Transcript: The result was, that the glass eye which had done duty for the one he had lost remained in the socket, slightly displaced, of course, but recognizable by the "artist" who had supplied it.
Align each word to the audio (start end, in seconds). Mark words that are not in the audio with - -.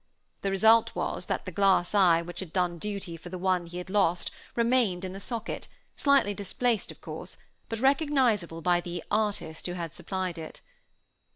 The 0.41 0.49
result 0.49 0.95
was, 0.95 1.27
that 1.27 1.45
the 1.45 1.51
glass 1.51 1.93
eye 1.93 2.23
which 2.23 2.39
had 2.39 2.51
done 2.51 2.79
duty 2.79 3.15
for 3.17 3.29
the 3.29 3.37
one 3.37 3.67
he 3.67 3.77
had 3.77 3.87
lost 3.91 4.31
remained 4.55 5.05
in 5.05 5.13
the 5.13 5.19
socket, 5.19 5.67
slightly 5.95 6.33
displaced, 6.33 6.91
of 6.91 7.01
course, 7.01 7.37
but 7.69 7.77
recognizable 7.79 8.61
by 8.61 8.81
the 8.81 9.03
"artist" 9.11 9.67
who 9.67 9.73
had 9.73 9.93
supplied 9.93 10.39
it. 10.39 10.61